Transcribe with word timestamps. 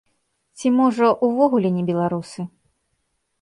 Ці, 0.59 0.71
можа, 0.77 1.09
увогуле 1.27 1.69
не 1.77 1.83
беларусы? 1.91 2.41